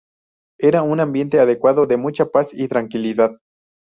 Era 0.59 0.81
un 0.81 0.99
ambiente 0.99 1.39
adecuado, 1.39 1.85
de 1.85 1.95
mucha 1.95 2.25
paz 2.25 2.55
y 2.55 2.67
tranquilidad. 2.67 3.37